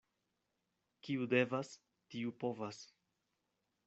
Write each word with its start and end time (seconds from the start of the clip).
Kiu 1.07 1.27
devas, 1.33 1.73
tiu 2.15 2.33
povas. 2.45 2.81